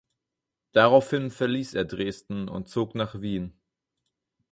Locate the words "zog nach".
2.67-3.21